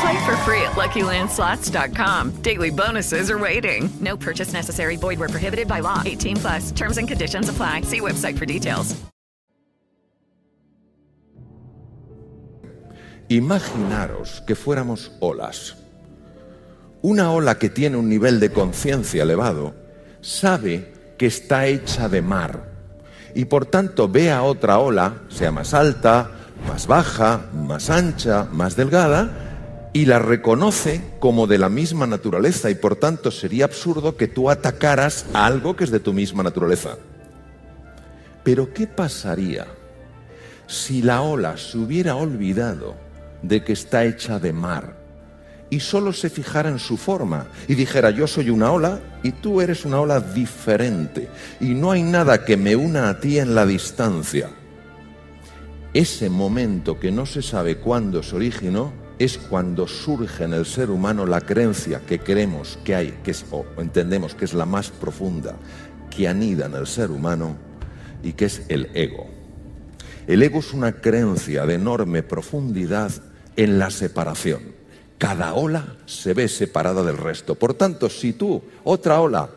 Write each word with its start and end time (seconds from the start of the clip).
Play 0.00 0.26
for 0.26 0.36
free 0.44 0.62
at 0.62 0.76
LuckyLandSlots.com. 0.76 2.42
Daily 2.42 2.70
bonuses 2.70 3.30
are 3.30 3.38
waiting. 3.38 3.88
No 4.00 4.16
purchase 4.16 4.52
necessary. 4.52 4.96
Void 4.96 5.18
where 5.18 5.28
prohibited 5.28 5.66
by 5.66 5.80
law. 5.80 6.02
18 6.04 6.36
plus. 6.36 6.72
Terms 6.72 6.98
and 6.98 7.08
conditions 7.08 7.48
apply. 7.48 7.82
See 7.82 8.00
website 8.00 8.38
for 8.38 8.46
details. 8.46 8.94
Imaginaros 13.28 14.40
que 14.46 14.56
fuéramos 14.56 15.10
olas. 15.20 15.76
Una 17.02 17.30
ola 17.30 17.58
que 17.58 17.68
tiene 17.68 17.98
un 17.98 18.08
nivel 18.08 18.40
de 18.40 18.50
conciencia 18.50 19.22
elevado 19.22 19.74
sabe 20.22 20.92
que 21.18 21.26
está 21.26 21.66
hecha 21.66 22.08
de 22.08 22.22
mar 22.22 22.72
y 23.34 23.44
por 23.44 23.66
tanto 23.66 24.08
ve 24.08 24.30
a 24.32 24.42
otra 24.42 24.78
ola, 24.78 25.22
sea 25.28 25.52
más 25.52 25.74
alta, 25.74 26.30
más 26.66 26.86
baja, 26.86 27.42
más 27.52 27.90
ancha, 27.90 28.48
más 28.50 28.76
delgada, 28.76 29.47
y 29.92 30.04
la 30.04 30.18
reconoce 30.18 31.00
como 31.18 31.46
de 31.46 31.58
la 31.58 31.68
misma 31.68 32.06
naturaleza 32.06 32.70
y 32.70 32.74
por 32.74 32.96
tanto 32.96 33.30
sería 33.30 33.64
absurdo 33.64 34.16
que 34.16 34.28
tú 34.28 34.50
atacaras 34.50 35.26
a 35.32 35.46
algo 35.46 35.76
que 35.76 35.84
es 35.84 35.90
de 35.90 36.00
tu 36.00 36.12
misma 36.12 36.42
naturaleza. 36.42 36.96
Pero 38.44 38.72
¿qué 38.72 38.86
pasaría 38.86 39.66
si 40.66 41.02
la 41.02 41.22
ola 41.22 41.56
se 41.56 41.78
hubiera 41.78 42.16
olvidado 42.16 42.94
de 43.42 43.64
que 43.64 43.72
está 43.72 44.04
hecha 44.04 44.38
de 44.38 44.52
mar 44.52 44.96
y 45.70 45.80
solo 45.80 46.12
se 46.12 46.30
fijara 46.30 46.68
en 46.68 46.78
su 46.78 46.96
forma 46.96 47.46
y 47.66 47.74
dijera 47.74 48.10
yo 48.10 48.26
soy 48.26 48.50
una 48.50 48.72
ola 48.72 49.00
y 49.22 49.32
tú 49.32 49.60
eres 49.60 49.84
una 49.84 50.00
ola 50.00 50.20
diferente 50.20 51.28
y 51.60 51.74
no 51.74 51.90
hay 51.90 52.02
nada 52.02 52.44
que 52.44 52.56
me 52.56 52.76
una 52.76 53.08
a 53.08 53.20
ti 53.20 53.38
en 53.38 53.54
la 53.54 53.66
distancia? 53.66 54.50
Ese 55.94 56.28
momento 56.28 57.00
que 57.00 57.10
no 57.10 57.24
se 57.24 57.42
sabe 57.42 57.78
cuándo 57.78 58.22
se 58.22 58.36
originó 58.36 59.07
es 59.18 59.36
cuando 59.36 59.88
surge 59.88 60.44
en 60.44 60.52
el 60.52 60.64
ser 60.64 60.90
humano 60.90 61.26
la 61.26 61.40
creencia 61.40 62.00
que 62.06 62.20
creemos 62.20 62.78
que 62.84 62.94
hay, 62.94 63.18
que 63.24 63.32
es, 63.32 63.44
o 63.50 63.66
entendemos 63.78 64.34
que 64.34 64.44
es 64.44 64.54
la 64.54 64.64
más 64.64 64.90
profunda, 64.90 65.56
que 66.10 66.28
anida 66.28 66.66
en 66.66 66.74
el 66.74 66.86
ser 66.86 67.10
humano 67.10 67.56
y 68.22 68.32
que 68.34 68.44
es 68.44 68.62
el 68.68 68.90
ego. 68.94 69.26
El 70.26 70.42
ego 70.42 70.60
es 70.60 70.72
una 70.72 70.92
creencia 70.92 71.66
de 71.66 71.74
enorme 71.74 72.22
profundidad 72.22 73.10
en 73.56 73.78
la 73.78 73.90
separación. 73.90 74.76
Cada 75.16 75.54
ola 75.54 75.96
se 76.06 76.32
ve 76.32 76.46
separada 76.46 77.02
del 77.02 77.16
resto. 77.16 77.56
Por 77.56 77.74
tanto, 77.74 78.08
si 78.08 78.34
tú, 78.34 78.62
otra 78.84 79.20
ola, 79.20 79.50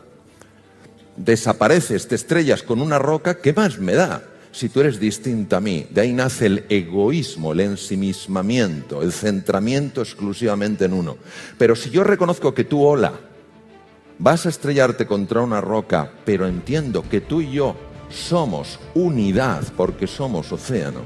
desapareces, 1.16 2.08
te 2.08 2.16
estrellas 2.16 2.62
con 2.64 2.80
una 2.80 2.98
roca, 2.98 3.38
¿qué 3.38 3.52
más 3.52 3.78
me 3.78 3.94
da? 3.94 4.22
Si 4.52 4.68
tú 4.68 4.80
eres 4.80 5.00
distinta 5.00 5.56
a 5.56 5.60
mí. 5.60 5.86
De 5.90 6.02
ahí 6.02 6.12
nace 6.12 6.46
el 6.46 6.64
egoísmo, 6.68 7.52
el 7.52 7.60
ensimismamiento, 7.60 9.02
el 9.02 9.12
centramiento 9.12 10.02
exclusivamente 10.02 10.84
en 10.84 10.92
uno. 10.92 11.16
Pero 11.58 11.74
si 11.74 11.90
yo 11.90 12.04
reconozco 12.04 12.54
que 12.54 12.64
tú, 12.64 12.84
hola, 12.84 13.12
vas 14.18 14.46
a 14.46 14.50
estrellarte 14.50 15.06
contra 15.06 15.40
una 15.40 15.60
roca, 15.60 16.12
pero 16.24 16.46
entiendo 16.46 17.02
que 17.08 17.22
tú 17.22 17.40
y 17.40 17.52
yo 17.52 17.74
somos 18.10 18.78
unidad 18.94 19.64
porque 19.74 20.06
somos 20.06 20.52
océano, 20.52 21.00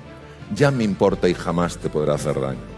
ya 0.54 0.72
me 0.72 0.82
importa 0.82 1.28
y 1.28 1.34
jamás 1.34 1.78
te 1.78 1.88
podrá 1.88 2.14
hacer 2.14 2.40
daño. 2.40 2.76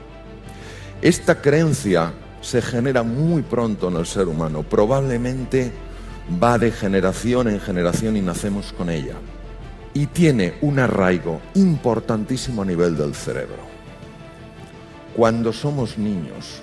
Esta 1.01 1.41
creencia 1.41 2.13
se 2.43 2.61
genera 2.61 3.03
muy 3.03 3.43
pronto 3.43 3.89
en 3.89 3.97
el 3.97 4.07
ser 4.07 4.29
humano, 4.29 4.63
probablemente 4.63 5.73
va 6.43 6.59
de 6.59 6.71
generación 6.71 7.49
en 7.49 7.59
generación 7.59 8.19
y 8.19 8.21
nacemos 8.21 8.73
con 8.75 8.91
ella 8.91 9.15
y 9.99 10.07
tiene 10.07 10.55
un 10.61 10.79
arraigo 10.79 11.41
importantísimo 11.57 12.63
a 12.63 12.65
nivel 12.65 12.97
del 12.97 13.17
cerebro. 13.17 13.59
Cuando 15.17 15.53
somos 15.53 15.99
niños, 15.99 16.63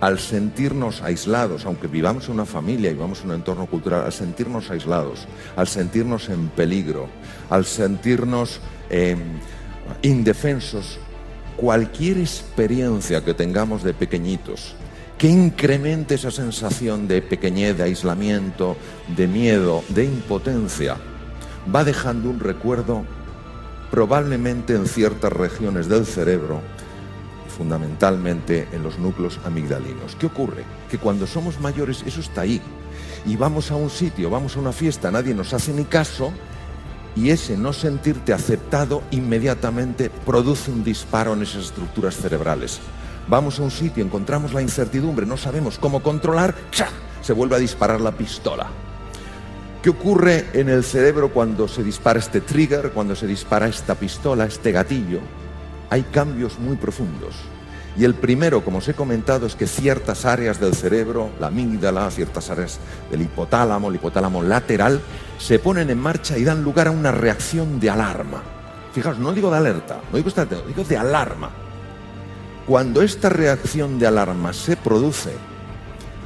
al 0.00 0.20
sentirnos 0.20 1.02
aislados, 1.02 1.66
aunque 1.66 1.88
vivamos 1.88 2.28
en 2.28 2.34
una 2.34 2.46
familia 2.46 2.90
y 2.90 2.94
vivamos 2.94 3.22
en 3.22 3.30
un 3.30 3.34
entorno 3.34 3.66
cultural, 3.66 4.04
al 4.04 4.12
sentirnos 4.12 4.70
aislados, 4.70 5.26
al 5.56 5.66
sentirnos 5.66 6.28
en 6.28 6.46
peligro, 6.50 7.08
al 7.50 7.64
sentirnos 7.64 8.60
eh, 8.88 9.16
indefensos, 10.02 11.00
cualquier 11.56 12.18
experiencia 12.18 13.24
que 13.24 13.34
tengamos 13.34 13.82
de 13.82 13.94
pequeñitos, 13.94 14.76
que 15.18 15.26
incremente 15.26 16.14
esa 16.14 16.30
sensación 16.30 17.08
de 17.08 17.20
pequeñez, 17.20 17.76
de 17.76 17.82
aislamiento, 17.82 18.76
de 19.16 19.26
miedo, 19.26 19.82
de 19.88 20.04
impotencia, 20.04 20.98
va 21.74 21.84
dejando 21.84 22.30
un 22.30 22.40
recuerdo 22.40 23.04
probablemente 23.90 24.74
en 24.74 24.86
ciertas 24.86 25.32
regiones 25.32 25.88
del 25.88 26.06
cerebro, 26.06 26.60
fundamentalmente 27.56 28.68
en 28.72 28.82
los 28.82 28.98
núcleos 28.98 29.40
amigdalinos. 29.44 30.16
¿Qué 30.16 30.26
ocurre? 30.26 30.64
Que 30.90 30.98
cuando 30.98 31.26
somos 31.26 31.60
mayores 31.60 32.02
eso 32.06 32.20
está 32.20 32.42
ahí. 32.42 32.60
Y 33.24 33.36
vamos 33.36 33.70
a 33.70 33.76
un 33.76 33.90
sitio, 33.90 34.30
vamos 34.30 34.56
a 34.56 34.60
una 34.60 34.72
fiesta, 34.72 35.10
nadie 35.10 35.34
nos 35.34 35.52
hace 35.52 35.72
ni 35.72 35.84
caso, 35.84 36.32
y 37.16 37.30
ese 37.30 37.56
no 37.56 37.72
sentirte 37.72 38.32
aceptado 38.32 39.02
inmediatamente 39.10 40.10
produce 40.10 40.70
un 40.70 40.84
disparo 40.84 41.32
en 41.32 41.42
esas 41.42 41.66
estructuras 41.66 42.16
cerebrales. 42.16 42.78
Vamos 43.28 43.58
a 43.58 43.62
un 43.62 43.70
sitio, 43.70 44.04
encontramos 44.04 44.52
la 44.52 44.62
incertidumbre, 44.62 45.26
no 45.26 45.36
sabemos 45.36 45.78
cómo 45.78 46.02
controlar, 46.02 46.54
¡cha! 46.70 46.88
se 47.22 47.32
vuelve 47.32 47.56
a 47.56 47.58
disparar 47.58 48.00
la 48.00 48.12
pistola. 48.12 48.68
¿Qué 49.86 49.90
ocurre 49.90 50.46
en 50.52 50.68
el 50.68 50.82
cerebro 50.82 51.32
cuando 51.32 51.68
se 51.68 51.84
dispara 51.84 52.18
este 52.18 52.40
trigger, 52.40 52.90
cuando 52.90 53.14
se 53.14 53.24
dispara 53.24 53.68
esta 53.68 53.94
pistola, 53.94 54.44
este 54.44 54.72
gatillo? 54.72 55.20
Hay 55.90 56.02
cambios 56.02 56.58
muy 56.58 56.74
profundos. 56.74 57.36
Y 57.96 58.02
el 58.02 58.14
primero, 58.14 58.64
como 58.64 58.78
os 58.78 58.88
he 58.88 58.94
comentado, 58.94 59.46
es 59.46 59.54
que 59.54 59.68
ciertas 59.68 60.24
áreas 60.24 60.58
del 60.58 60.74
cerebro, 60.74 61.30
la 61.38 61.46
amígdala, 61.46 62.10
ciertas 62.10 62.50
áreas 62.50 62.80
del 63.12 63.22
hipotálamo, 63.22 63.88
el 63.88 63.94
hipotálamo 63.94 64.42
lateral, 64.42 65.00
se 65.38 65.60
ponen 65.60 65.88
en 65.88 66.00
marcha 66.00 66.36
y 66.36 66.42
dan 66.42 66.64
lugar 66.64 66.88
a 66.88 66.90
una 66.90 67.12
reacción 67.12 67.78
de 67.78 67.88
alarma. 67.88 68.42
Fijaos, 68.92 69.20
no 69.20 69.32
digo 69.32 69.52
de 69.52 69.58
alerta, 69.58 70.00
no 70.10 70.16
digo, 70.18 70.30
digo 70.66 70.82
de 70.82 70.96
alarma. 70.96 71.50
Cuando 72.66 73.02
esta 73.02 73.28
reacción 73.28 74.00
de 74.00 74.08
alarma 74.08 74.52
se 74.52 74.76
produce, 74.76 75.30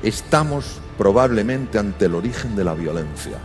estamos 0.03 0.81
probablemente 0.97 1.79
ante 1.79 2.07
el 2.07 2.15
origen 2.15 2.57
de 2.57 2.65
la 2.65 2.75
violencia, 2.75 3.39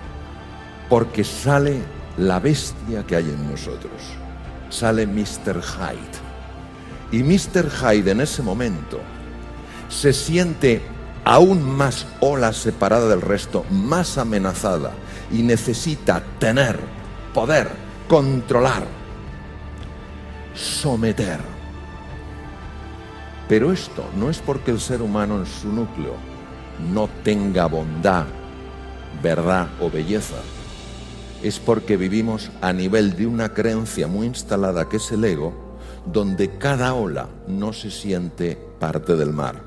porque 0.90 1.24
sale 1.24 1.80
la 2.18 2.40
bestia 2.40 3.06
que 3.06 3.16
hay 3.16 3.30
en 3.30 3.50
nosotros, 3.50 3.94
sale 4.70 5.06
Mr. 5.06 5.62
Hyde. 5.62 6.26
Y 7.12 7.24
Mr. 7.24 7.70
Hyde 7.70 8.12
en 8.12 8.22
ese 8.22 8.42
momento 8.42 9.00
se 9.90 10.14
siente 10.14 10.82
aún 11.24 11.64
más 11.64 12.08
ola 12.20 12.54
separada 12.54 13.08
del 13.08 13.22
resto, 13.22 13.66
más 13.70 14.18
amenazada, 14.18 14.92
y 15.32 15.42
necesita 15.42 16.24
tener, 16.40 16.80
poder, 17.34 17.70
controlar, 18.08 18.86
someter. 20.54 21.40
Pero 23.48 23.72
esto 23.72 24.06
no 24.18 24.30
es 24.30 24.40
porque 24.40 24.72
el 24.72 24.80
ser 24.80 25.02
humano 25.02 25.38
en 25.38 25.46
su 25.46 25.72
núcleo 25.72 26.35
no 26.80 27.10
tenga 27.24 27.68
bondad, 27.68 28.26
verdad 29.22 29.68
o 29.80 29.90
belleza, 29.90 30.38
es 31.44 31.60
porque 31.60 31.98
vivimos 31.98 32.52
a 32.62 32.74
nivel 32.74 33.16
de 33.16 33.28
una 33.28 33.54
creencia 33.54 34.08
muy 34.08 34.28
instalada 34.28 34.90
que 34.90 34.98
es 34.98 35.12
el 35.12 35.24
ego, 35.24 35.54
donde 36.06 36.58
cada 36.58 36.94
ola 36.94 37.28
no 37.48 37.74
se 37.74 37.92
siente 37.92 38.58
parte 38.80 39.16
del 39.16 39.34
mar. 39.34 39.62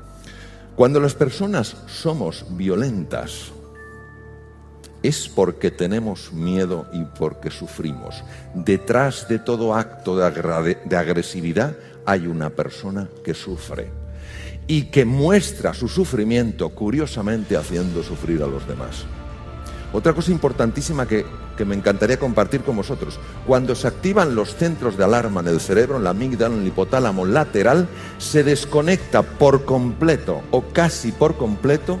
Cuando 0.75 0.99
las 0.99 1.13
personas 1.13 1.75
somos 1.87 2.45
violentas, 2.51 3.51
es 5.03 5.29
porque 5.29 5.71
tenemos 5.71 6.33
miedo 6.33 6.87
y 6.91 7.03
porque 7.17 7.51
sufrimos. 7.51 8.23
Detrás 8.53 9.27
de 9.29 9.39
todo 9.39 9.73
acto 9.73 10.17
de, 10.17 10.77
de 10.83 10.97
agresividad 10.97 11.75
hay 12.05 12.27
una 12.27 12.49
persona 12.49 13.07
que 13.23 13.33
sufre 13.33 13.98
y 14.69 14.83
que 14.83 15.03
muestra 15.03 15.73
su 15.73 15.87
sufrimiento 15.87 16.69
curiosamente 16.69 17.57
haciendo 17.57 18.03
sufrir 18.03 18.43
a 18.43 18.47
los 18.47 18.67
demás. 18.67 19.03
Otra 19.91 20.13
cosa 20.13 20.29
importantísima 20.29 21.07
que, 21.07 21.25
que 21.57 21.65
me 21.65 21.73
encantaría 21.73 22.19
compartir 22.19 22.61
con 22.61 22.75
vosotros, 22.75 23.19
cuando 23.47 23.73
se 23.73 23.87
activan 23.87 24.35
los 24.35 24.55
centros 24.55 24.95
de 24.95 25.05
alarma 25.05 25.41
en 25.41 25.47
el 25.47 25.59
cerebro, 25.59 25.97
en 25.97 26.03
la 26.03 26.11
amígdala, 26.11 26.53
en 26.53 26.61
el 26.61 26.67
hipotálamo 26.67 27.25
lateral, 27.25 27.87
se 28.19 28.43
desconecta 28.43 29.23
por 29.23 29.65
completo 29.65 30.43
o 30.51 30.61
casi 30.61 31.11
por 31.11 31.35
completo 31.35 31.99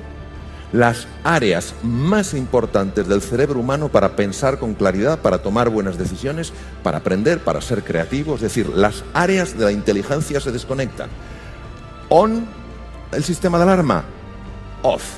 las 0.71 1.07
áreas 1.23 1.73
más 1.81 2.35
importantes 2.35 3.07
del 3.07 3.23
cerebro 3.23 3.61
humano 3.61 3.89
para 3.89 4.15
pensar 4.15 4.59
con 4.59 4.75
claridad, 4.75 5.23
para 5.23 5.39
tomar 5.39 5.69
buenas 5.69 5.97
decisiones, 5.97 6.53
para 6.83 6.99
aprender, 6.99 7.39
para 7.39 7.61
ser 7.61 7.83
creativo. 7.83 8.35
Es 8.35 8.41
decir, 8.41 8.69
las 8.69 9.03
áreas 9.15 9.57
de 9.57 9.65
la 9.65 9.71
inteligencia 9.71 10.39
se 10.39 10.51
desconectan. 10.51 11.09
On, 12.09 12.58
el 13.11 13.23
sistema 13.23 13.57
de 13.57 13.63
alarma. 13.63 14.03
Off, 14.83 15.17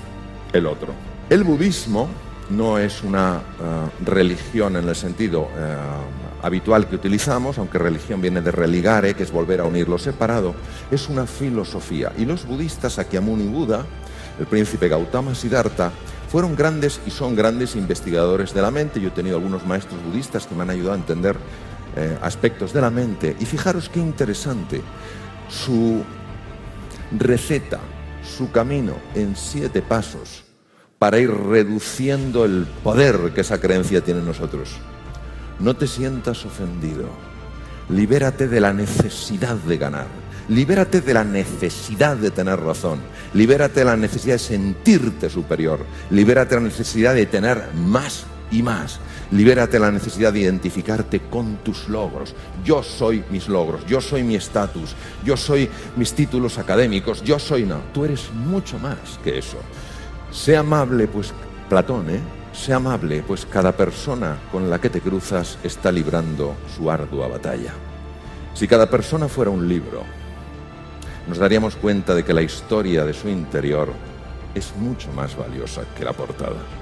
el 0.53 0.65
otro. 0.65 0.93
El 1.29 1.43
budismo 1.43 2.09
no 2.49 2.77
es 2.77 3.03
una 3.03 3.37
eh, 3.37 4.05
religión 4.05 4.75
en 4.75 4.87
el 4.89 4.95
sentido 4.95 5.47
eh, 5.55 5.75
habitual 6.41 6.87
que 6.87 6.95
utilizamos, 6.95 7.57
aunque 7.57 7.77
religión 7.77 8.21
viene 8.21 8.41
de 8.41 8.51
religare, 8.51 9.13
que 9.13 9.23
es 9.23 9.31
volver 9.31 9.61
a 9.61 9.63
unir 9.63 9.87
lo 9.87 9.97
separado, 9.97 10.53
es 10.89 11.07
una 11.07 11.25
filosofía. 11.25 12.11
Y 12.17 12.25
los 12.25 12.45
budistas, 12.45 12.93
Sakyamuni 12.93 13.47
Buda, 13.47 13.85
el 14.39 14.45
príncipe 14.47 14.89
Gautama 14.89 15.35
Siddhartha, 15.35 15.91
fueron 16.29 16.55
grandes 16.55 17.01
y 17.05 17.11
son 17.11 17.35
grandes 17.35 17.75
investigadores 17.75 18.53
de 18.53 18.61
la 18.61 18.71
mente. 18.71 19.01
Yo 19.01 19.09
he 19.09 19.11
tenido 19.11 19.37
algunos 19.37 19.65
maestros 19.65 20.01
budistas 20.03 20.47
que 20.47 20.55
me 20.55 20.63
han 20.63 20.69
ayudado 20.69 20.93
a 20.93 20.95
entender 20.95 21.35
eh, 21.95 22.17
aspectos 22.21 22.73
de 22.73 22.81
la 22.81 22.89
mente. 22.89 23.35
Y 23.39 23.45
fijaros 23.45 23.89
qué 23.89 23.99
interesante, 23.99 24.81
su 25.49 26.03
receta, 27.11 27.79
su 28.23 28.51
camino 28.51 28.93
en 29.15 29.35
siete 29.35 29.81
pasos 29.81 30.43
para 30.99 31.17
ir 31.17 31.31
reduciendo 31.31 32.45
el 32.45 32.67
poder 32.83 33.31
que 33.33 33.41
esa 33.41 33.59
creencia 33.59 34.01
tiene 34.01 34.19
en 34.19 34.27
nosotros. 34.27 34.77
No 35.59 35.75
te 35.75 35.87
sientas 35.87 36.45
ofendido. 36.45 37.09
Libérate 37.89 38.47
de 38.47 38.61
la 38.61 38.71
necesidad 38.71 39.55
de 39.55 39.77
ganar. 39.77 40.05
Libérate 40.47 41.01
de 41.01 41.13
la 41.13 41.23
necesidad 41.23 42.17
de 42.17 42.29
tener 42.29 42.59
razón. 42.59 42.99
Libérate 43.33 43.79
de 43.79 43.85
la 43.85 43.97
necesidad 43.97 44.35
de 44.35 44.39
sentirte 44.39 45.29
superior. 45.29 45.79
Libérate 46.09 46.55
de 46.55 46.61
la 46.61 46.67
necesidad 46.67 47.15
de 47.15 47.25
tener 47.25 47.63
más 47.73 48.25
y 48.51 48.61
más. 48.61 48.99
Libérate 49.31 49.79
la 49.79 49.91
necesidad 49.91 50.33
de 50.33 50.41
identificarte 50.41 51.21
con 51.21 51.57
tus 51.57 51.87
logros. 51.87 52.35
Yo 52.65 52.83
soy 52.83 53.23
mis 53.29 53.47
logros, 53.47 53.85
yo 53.85 54.01
soy 54.01 54.23
mi 54.23 54.35
estatus, 54.35 54.93
yo 55.23 55.37
soy 55.37 55.69
mis 55.95 56.13
títulos 56.13 56.57
académicos, 56.57 57.23
yo 57.23 57.39
soy 57.39 57.63
no. 57.63 57.79
Tú 57.93 58.03
eres 58.03 58.29
mucho 58.33 58.77
más 58.77 58.97
que 59.23 59.37
eso. 59.37 59.57
Sé 60.31 60.57
amable, 60.57 61.07
pues 61.07 61.33
Platón, 61.69 62.09
¿eh? 62.09 62.19
Sé 62.51 62.73
amable, 62.73 63.23
pues 63.25 63.45
cada 63.45 63.71
persona 63.71 64.37
con 64.51 64.69
la 64.69 64.81
que 64.81 64.89
te 64.89 64.99
cruzas 64.99 65.57
está 65.63 65.93
librando 65.93 66.55
su 66.75 66.91
ardua 66.91 67.29
batalla. 67.29 67.71
Si 68.53 68.67
cada 68.67 68.89
persona 68.89 69.29
fuera 69.29 69.49
un 69.49 69.69
libro, 69.69 70.03
nos 71.29 71.37
daríamos 71.37 71.77
cuenta 71.77 72.13
de 72.13 72.25
que 72.25 72.33
la 72.33 72.41
historia 72.41 73.05
de 73.05 73.13
su 73.13 73.29
interior 73.29 73.93
es 74.53 74.75
mucho 74.75 75.09
más 75.13 75.37
valiosa 75.37 75.83
que 75.97 76.03
la 76.03 76.11
portada. 76.11 76.80